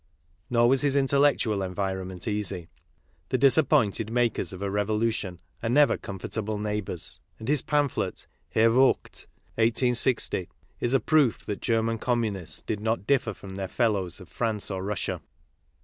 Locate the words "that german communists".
11.45-12.63